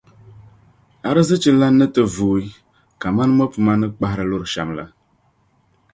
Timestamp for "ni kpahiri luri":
3.79-4.47